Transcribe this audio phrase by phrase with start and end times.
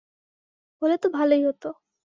[0.81, 1.67] হলে তো ভালোই হতো।